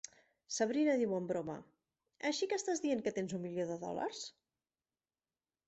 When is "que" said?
2.53-2.59, 3.09-3.15